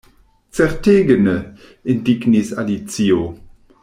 [0.49, 1.35] "Certege ne!"
[1.85, 3.23] indignis Alicio.